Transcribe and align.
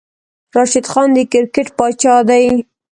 راشد 0.55 0.85
خان 0.91 1.09
د 1.15 1.17
کرکیټ 1.31 1.67
پاچاه 1.77 2.21
دی 2.29 2.45